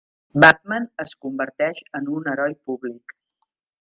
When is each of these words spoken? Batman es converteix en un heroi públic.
Batman 0.43 0.87
es 1.03 1.13
converteix 1.25 1.81
en 1.99 2.09
un 2.21 2.31
heroi 2.33 2.57
públic. 2.71 3.15